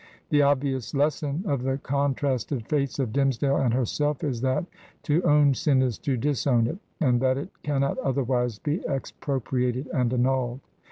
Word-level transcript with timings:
The 0.29 0.41
ob 0.41 0.63
vious 0.63 0.95
lesson 0.95 1.43
of 1.45 1.61
the 1.61 1.77
contrasted 1.77 2.65
fates 2.67 2.97
of 2.97 3.13
Dimmesdale 3.13 3.57
and 3.57 3.71
herself 3.71 4.23
is 4.23 4.41
that 4.41 4.65
to 5.03 5.21
owti 5.21 5.55
sin 5.55 5.83
is 5.83 5.99
to 5.99 6.17
disown 6.17 6.65
it, 6.65 6.79
and 6.99 7.21
that 7.21 7.37
it 7.37 7.49
cannot 7.61 7.99
otherwise 7.99 8.57
be 8.57 8.83
expropriated 8.89 9.87
and 9.93 10.11
annulled. 10.11 10.61